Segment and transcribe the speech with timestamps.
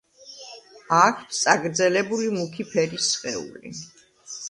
[1.01, 3.79] აქვთ წაგრძელებული მუქი ფერის სხეული.